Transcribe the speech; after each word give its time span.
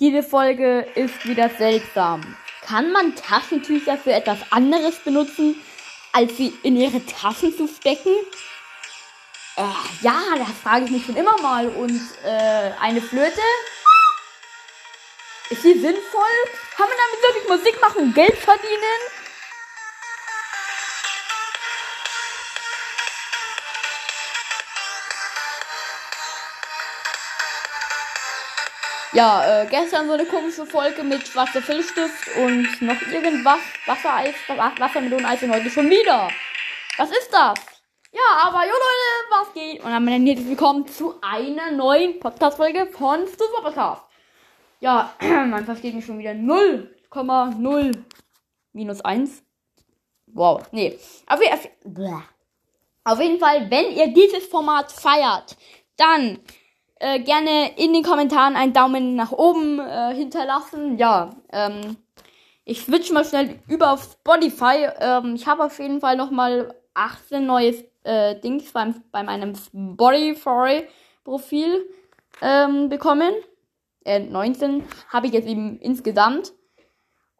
Diese 0.00 0.22
Folge 0.22 0.86
ist 0.94 1.26
wieder 1.26 1.50
seltsam. 1.50 2.22
Kann 2.66 2.90
man 2.90 3.14
Taschentücher 3.14 3.98
für 3.98 4.14
etwas 4.14 4.38
anderes 4.48 4.98
benutzen, 5.00 5.60
als 6.12 6.38
sie 6.38 6.54
in 6.62 6.74
ihre 6.74 7.04
Taschen 7.04 7.54
zu 7.54 7.68
stecken? 7.68 8.08
Äh, 9.56 9.62
ja, 10.00 10.18
das 10.38 10.56
frage 10.62 10.86
ich 10.86 10.90
mich 10.90 11.04
schon 11.04 11.16
immer 11.16 11.36
mal. 11.42 11.68
Und 11.68 12.00
äh, 12.24 12.70
eine 12.80 13.02
Flöte? 13.02 13.42
Ist 15.50 15.62
sie 15.64 15.74
sinnvoll? 15.74 16.38
Kann 16.78 16.88
man 16.88 16.96
damit 16.96 17.22
wirklich 17.22 17.58
Musik 17.58 17.80
machen 17.82 18.02
und 18.04 18.14
Geld 18.14 18.38
verdienen? 18.38 19.19
Ja, 29.12 29.62
äh, 29.62 29.66
gestern 29.66 30.06
so 30.06 30.12
eine 30.12 30.24
komische 30.24 30.64
Folge 30.64 31.02
mit 31.02 31.26
schwarzer 31.26 31.60
Filzstift 31.60 32.36
und 32.36 32.80
noch 32.80 33.02
irgendwas. 33.12 33.58
Wassereis, 33.84 34.36
Wassermeloneis 34.78 35.42
und 35.42 35.50
heute 35.50 35.68
schon 35.68 35.90
wieder. 35.90 36.30
Was 36.96 37.10
ist 37.10 37.28
das? 37.32 37.58
Ja, 38.12 38.46
aber 38.46 38.62
jo 38.62 38.70
Leute, 38.70 39.30
was 39.30 39.52
geht? 39.52 39.82
Und 39.82 39.90
dann 39.90 40.06
herzlich 40.06 40.46
willkommen 40.46 40.86
zu 40.86 41.16
einer 41.22 41.72
neuen 41.72 42.20
Podcast-Folge 42.20 42.86
von 42.86 43.26
Super 43.26 43.62
Podcast. 43.62 44.02
Ja, 44.78 45.12
man 45.20 45.64
versteht 45.64 45.94
mich 45.94 46.06
schon 46.06 46.20
wieder 46.20 46.30
0,0 46.30 48.04
minus 48.72 49.00
1. 49.00 49.42
Wow, 50.26 50.62
nee. 50.70 50.96
Auf, 51.26 51.40
auf 53.02 53.20
jeden 53.20 53.40
Fall, 53.40 53.68
wenn 53.72 53.90
ihr 53.90 54.14
dieses 54.14 54.46
Format 54.46 54.92
feiert, 54.92 55.56
dann 55.96 56.38
äh, 57.00 57.18
gerne 57.20 57.76
in 57.76 57.92
den 57.92 58.04
Kommentaren 58.04 58.56
einen 58.56 58.72
Daumen 58.72 59.16
nach 59.16 59.32
oben 59.32 59.80
äh, 59.80 60.14
hinterlassen. 60.14 60.96
Ja, 60.98 61.30
ähm, 61.50 61.96
ich 62.64 62.82
switch 62.82 63.10
mal 63.10 63.24
schnell 63.24 63.58
über 63.68 63.92
auf 63.92 64.02
Spotify. 64.02 64.88
Ähm, 65.00 65.34
ich 65.34 65.46
habe 65.46 65.64
auf 65.64 65.78
jeden 65.78 66.00
Fall 66.00 66.16
noch 66.16 66.30
mal 66.30 66.74
18 66.94 67.44
neue 67.44 67.74
äh, 68.04 68.40
Dings 68.40 68.72
beim, 68.72 69.02
bei 69.10 69.22
meinem 69.22 69.54
Spotify-Profil 69.54 71.86
ähm, 72.42 72.88
bekommen. 72.88 73.32
Äh, 74.04 74.20
19 74.20 74.84
habe 75.08 75.26
ich 75.26 75.32
jetzt 75.32 75.48
eben 75.48 75.78
insgesamt. 75.80 76.52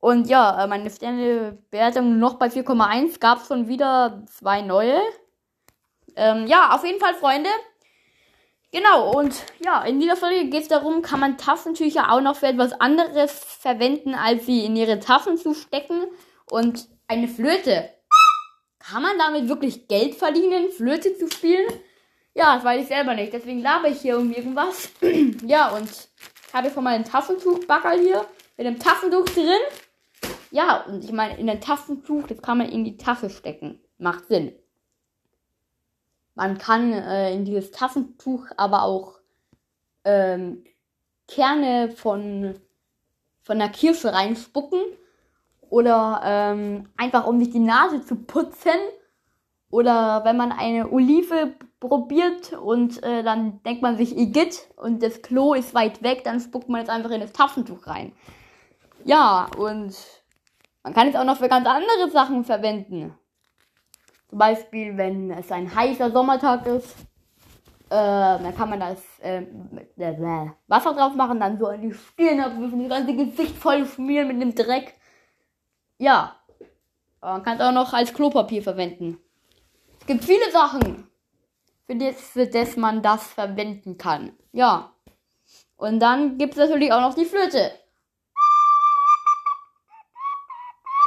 Und 0.00 0.28
ja, 0.28 0.64
äh, 0.64 0.68
meine 0.68 0.88
Sternebewertung 0.88 2.18
noch 2.18 2.34
bei 2.34 2.46
4,1 2.46 3.18
gab 3.18 3.38
es 3.38 3.48
schon 3.48 3.66
wieder 3.66 4.22
zwei 4.26 4.62
neue. 4.62 5.00
Ähm, 6.14 6.46
ja, 6.46 6.74
auf 6.74 6.84
jeden 6.84 7.00
Fall, 7.00 7.14
Freunde. 7.14 7.50
Genau, 8.70 9.18
und 9.18 9.34
ja, 9.64 9.82
in 9.84 9.98
dieser 9.98 10.16
Folge 10.16 10.50
geht 10.50 10.62
es 10.62 10.68
darum, 10.68 11.00
kann 11.00 11.20
man 11.20 11.38
Taschentücher 11.38 12.12
auch 12.12 12.20
noch 12.20 12.36
für 12.36 12.48
etwas 12.48 12.78
anderes 12.78 13.32
verwenden, 13.32 14.14
als 14.14 14.44
sie 14.44 14.64
in 14.66 14.76
ihre 14.76 15.00
Taschen 15.00 15.38
zu 15.38 15.54
stecken. 15.54 16.06
Und 16.50 16.88
eine 17.08 17.28
Flöte. 17.28 17.90
Kann 18.78 19.02
man 19.02 19.18
damit 19.18 19.48
wirklich 19.48 19.88
Geld 19.88 20.14
verdienen, 20.14 20.70
Flöte 20.70 21.16
zu 21.16 21.30
spielen? 21.30 21.66
Ja, 22.34 22.54
das 22.54 22.64
weiß 22.64 22.82
ich 22.82 22.88
selber 22.88 23.14
nicht. 23.14 23.32
Deswegen 23.32 23.60
laber 23.60 23.88
ich 23.88 24.00
hier 24.00 24.18
um 24.18 24.32
irgendwas. 24.32 24.90
ja, 25.46 25.70
und 25.70 25.90
ich 25.90 26.54
habe 26.54 26.70
von 26.70 26.84
meinem 26.84 27.04
Taschentuchbackel 27.04 28.00
hier 28.00 28.24
mit 28.56 28.66
einem 28.66 28.78
Taschentuch 28.78 29.24
drin. 29.26 29.60
Ja, 30.50 30.84
und 30.84 31.04
ich 31.04 31.12
meine, 31.12 31.38
in 31.38 31.50
ein 31.50 31.60
Taschentuch, 31.60 32.26
das 32.26 32.40
kann 32.40 32.58
man 32.58 32.68
in 32.68 32.84
die 32.84 32.96
Tasche 32.96 33.28
stecken. 33.28 33.80
Macht 33.98 34.28
Sinn. 34.28 34.54
Man 36.38 36.56
kann 36.56 36.92
äh, 36.92 37.34
in 37.34 37.44
dieses 37.44 37.72
Taschentuch 37.72 38.46
aber 38.56 38.84
auch 38.84 39.18
ähm, 40.04 40.62
Kerne 41.26 41.90
von, 41.90 42.54
von 43.42 43.58
der 43.58 43.70
Kirsche 43.70 44.12
reinspucken. 44.12 44.80
Oder 45.68 46.20
ähm, 46.22 46.90
einfach 46.96 47.26
um 47.26 47.40
sich 47.40 47.50
die 47.50 47.58
Nase 47.58 48.02
zu 48.02 48.14
putzen. 48.14 48.78
Oder 49.70 50.24
wenn 50.24 50.36
man 50.36 50.52
eine 50.52 50.92
Olive 50.92 51.56
probiert 51.80 52.52
und 52.52 53.02
äh, 53.02 53.24
dann 53.24 53.60
denkt 53.64 53.82
man 53.82 53.96
sich, 53.96 54.16
Igitt 54.16 54.68
und 54.76 55.02
das 55.02 55.22
Klo 55.22 55.54
ist 55.54 55.74
weit 55.74 56.04
weg, 56.04 56.22
dann 56.22 56.38
spuckt 56.38 56.68
man 56.68 56.82
es 56.82 56.88
einfach 56.88 57.10
in 57.10 57.20
das 57.20 57.32
Taschentuch 57.32 57.88
rein. 57.88 58.12
Ja, 59.04 59.50
und 59.58 59.92
man 60.84 60.94
kann 60.94 61.08
es 61.08 61.16
auch 61.16 61.24
noch 61.24 61.38
für 61.38 61.48
ganz 61.48 61.66
andere 61.66 62.10
Sachen 62.12 62.44
verwenden. 62.44 63.18
Zum 64.28 64.38
Beispiel, 64.38 64.96
wenn 64.96 65.30
es 65.30 65.50
ein 65.50 65.74
heißer 65.74 66.10
Sommertag 66.10 66.66
ist, 66.66 66.94
äh, 67.90 67.94
dann 67.94 68.54
kann 68.54 68.68
man 68.68 68.80
das 68.80 68.98
äh, 69.20 69.42
Wasser 70.66 70.92
drauf 70.92 71.14
machen, 71.14 71.40
dann 71.40 71.58
so 71.58 71.66
an 71.66 71.80
die 71.80 71.94
Stirn 71.94 72.40
abwürfen, 72.40 72.86
das 72.86 72.98
ganze 72.98 73.16
Gesicht 73.16 73.56
voll 73.56 73.86
schmieren 73.86 74.28
mit 74.28 74.42
dem 74.42 74.54
Dreck. 74.54 74.94
Ja. 75.96 76.34
Man 77.20 77.42
kann 77.42 77.56
es 77.56 77.62
auch 77.62 77.72
noch 77.72 77.92
als 77.94 78.12
Klopapier 78.12 78.62
verwenden. 78.62 79.18
Es 80.00 80.06
gibt 80.06 80.24
viele 80.24 80.50
Sachen, 80.52 81.08
für 81.86 81.96
das, 81.96 82.20
für 82.20 82.46
das 82.46 82.76
man 82.76 83.02
das 83.02 83.26
verwenden 83.26 83.96
kann. 83.96 84.32
Ja. 84.52 84.92
Und 85.76 86.00
dann 86.00 86.36
gibt 86.36 86.52
es 86.52 86.58
natürlich 86.58 86.92
auch 86.92 87.00
noch 87.00 87.14
die 87.14 87.24
Flöte. 87.24 87.72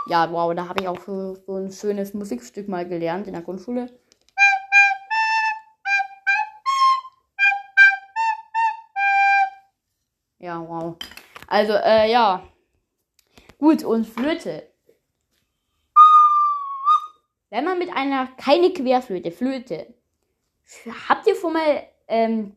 Ja, 0.08 0.32
wow, 0.32 0.54
da 0.56 0.68
habe 0.68 0.82
ich 0.82 0.88
auch 0.88 1.00
so, 1.00 1.36
so 1.36 1.56
ein 1.56 1.72
schönes 1.72 2.14
Musikstück 2.14 2.68
mal 2.68 2.88
gelernt 2.88 3.28
in 3.28 3.34
der 3.34 3.44
Grundschule. 3.44 3.88
Ja, 10.40 10.60
wow. 10.68 10.96
Also, 11.46 11.74
äh, 11.74 12.12
ja. 12.12 12.48
Gut, 13.60 13.84
und 13.84 14.08
Flöte. 14.08 14.68
Wenn 17.52 17.66
man 17.66 17.78
mit 17.78 17.94
einer, 17.94 18.28
keine 18.38 18.74
Querflöte, 18.74 19.32
Flöte. 19.32 19.94
Habt 21.08 21.28
ihr 21.28 21.36
schon 21.36 21.54
mal 21.54 21.84
ähm, 22.08 22.56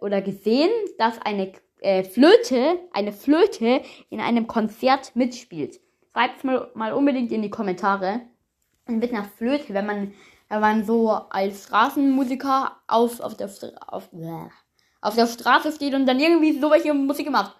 oder 0.00 0.20
gesehen, 0.20 0.70
dass 0.98 1.20
eine 1.20 1.52
äh, 1.80 2.02
Flöte, 2.02 2.80
eine 2.92 3.12
Flöte 3.12 3.82
in 4.10 4.20
einem 4.20 4.48
Konzert 4.48 5.14
mitspielt? 5.14 5.81
Schreibt 6.12 6.38
es 6.38 6.44
mal, 6.44 6.70
mal 6.74 6.92
unbedingt 6.92 7.32
in 7.32 7.40
die 7.40 7.50
Kommentare. 7.50 8.20
Ein 8.86 9.00
bisschen 9.00 9.16
nach 9.16 9.30
Flöte, 9.30 9.72
wenn 9.72 9.86
man, 9.86 10.14
wenn 10.48 10.60
man 10.60 10.84
so 10.84 11.10
als 11.10 11.64
Straßenmusiker 11.64 12.76
auf, 12.86 13.20
auf, 13.20 13.36
der, 13.36 13.48
auf, 13.86 14.10
auf 15.00 15.14
der 15.14 15.26
Straße 15.26 15.72
steht 15.72 15.94
und 15.94 16.04
dann 16.04 16.20
irgendwie 16.20 16.60
so 16.60 16.70
welche 16.70 16.92
Musik 16.92 17.30
macht. 17.30 17.56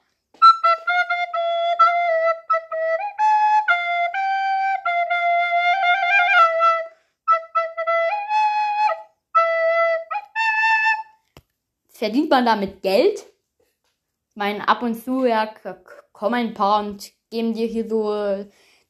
Verdient 11.88 12.28
man 12.28 12.44
damit 12.44 12.82
Geld? 12.82 13.24
Ich 14.28 14.36
meine, 14.36 14.66
ab 14.66 14.82
und 14.82 14.96
zu 14.96 15.24
ja, 15.24 15.54
kommen 16.12 16.34
ein 16.34 16.54
paar 16.54 16.80
und 16.80 17.12
geben 17.32 17.54
dir 17.54 17.66
hier 17.66 17.88
so, 17.88 18.12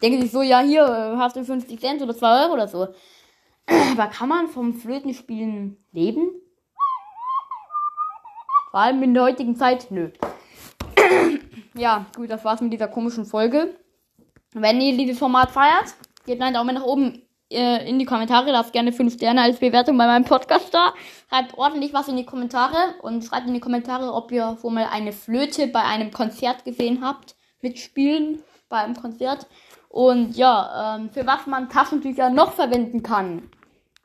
denken 0.03 0.21
sich 0.21 0.31
so, 0.31 0.43
ja, 0.43 0.61
hier 0.61 0.85
hast 1.17 1.37
du 1.37 1.45
50 1.45 1.81
Cent 1.81 2.03
oder 2.03 2.15
2 2.15 2.43
Euro 2.43 2.53
oder 2.53 2.69
so. 2.69 2.89
Aber 3.93 4.09
kann 4.09 4.29
man 4.29 4.49
vom 4.49 4.75
Flötenspielen 4.75 5.79
leben? 5.93 6.29
Vor 8.71 8.81
allem 8.81 9.03
in 9.03 9.15
der 9.15 9.23
heutigen 9.23 9.57
Zeit? 9.57 9.91
Nö. 9.91 10.11
ja, 11.75 12.07
gut, 12.17 12.31
das 12.31 12.45
war's 12.45 12.61
mit 12.61 12.73
dieser 12.73 12.89
komischen 12.89 13.25
Folge. 13.25 13.77
Wenn 14.53 14.81
ihr 14.81 14.97
dieses 14.97 15.19
Format 15.19 15.51
feiert, 15.51 15.95
gebt 16.27 16.43
einen 16.43 16.55
Daumen 16.55 16.75
nach 16.75 16.85
oben 16.85 17.23
äh, 17.51 17.89
in 17.89 17.99
die 17.99 18.05
Kommentare. 18.05 18.51
Lasst 18.51 18.73
gerne 18.73 18.93
5 18.93 19.15
Sterne 19.15 19.43
als 19.43 19.59
Bewertung 19.59 19.97
bei 19.97 20.07
meinem 20.07 20.25
Podcast 20.25 20.75
da. 20.75 20.95
Schreibt 21.29 21.57
ordentlich 21.57 21.95
was 21.95 22.09
in 22.09 22.17
die 22.17 22.27
Kommentare 22.27 22.95
und 23.03 23.25
schreibt 23.25 23.47
in 23.47 23.55
die 23.55 23.61
Kommentare, 23.61 24.13
ob 24.13 24.33
ihr 24.33 24.59
wohl 24.63 24.73
mal 24.73 24.89
eine 24.91 25.13
Flöte 25.13 25.69
bei 25.69 25.83
einem 25.83 26.11
Konzert 26.11 26.65
gesehen 26.65 27.05
habt 27.05 27.37
mitspielen 27.63 28.43
beim 28.69 28.95
Konzert. 28.95 29.47
Und 29.89 30.37
ja, 30.37 30.97
ähm, 30.97 31.11
für 31.11 31.27
was 31.27 31.47
man 31.47 31.69
Taschentücher 31.69 32.31
noch 32.31 32.53
verwenden 32.53 33.03
kann. 33.03 33.51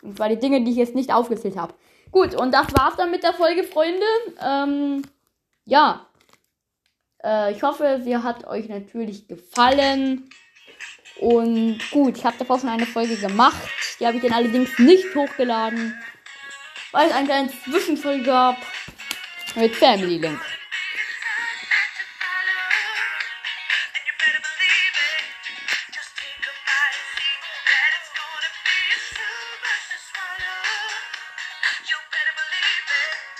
Und 0.02 0.18
zwar 0.18 0.30
die 0.30 0.40
Dinge, 0.40 0.64
die 0.64 0.72
ich 0.72 0.78
jetzt 0.78 0.96
nicht 0.96 1.14
aufgezählt 1.14 1.58
habe. 1.58 1.74
Gut, 2.12 2.36
und 2.36 2.54
das 2.54 2.68
war's 2.78 2.96
dann 2.98 3.12
mit 3.12 3.24
der 3.24 3.34
Folge, 3.34 3.64
Freunde. 3.64 4.06
Ähm, 4.42 5.02
ja. 5.66 6.06
Äh, 7.24 7.54
ich 7.54 7.64
hoffe, 7.64 8.02
sie 8.04 8.18
hat 8.18 8.46
euch 8.48 8.70
natürlich 8.70 9.28
gefallen. 9.28 10.30
Und 11.20 11.80
gut, 11.92 12.18
ich 12.18 12.26
habe 12.26 12.38
davor 12.38 12.60
schon 12.60 12.70
eine 12.70 12.86
Folge 12.86 13.16
gemacht. 13.16 13.62
Die 14.00 14.06
habe 14.06 14.18
ich 14.18 14.24
dann 14.24 14.34
allerdings 14.34 14.78
nicht 14.78 15.16
hochgeladen. 15.16 15.98
Weil 16.92 17.10
es 17.10 17.16
eine 17.16 17.28
kleine 17.28 17.50
Zwischenfolge 17.50 18.24
gab. 18.24 18.58
Mit 19.56 19.76
Family 19.76 20.18
Link. 20.18 20.40